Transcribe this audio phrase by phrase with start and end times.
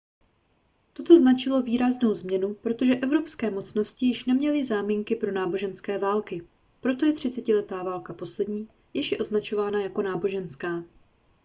[0.93, 6.47] toto značilo výraznou změnu protože evropské mocnosti již neměly záminky pro náboženské války
[6.81, 10.83] proto je třicetiletá válka poslední jež je označovaná jako náboženská